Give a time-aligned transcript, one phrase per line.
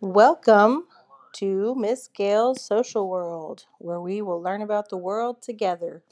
[0.00, 0.86] Welcome
[1.34, 6.02] to Miss Gale's Social World, where we will learn about the world together.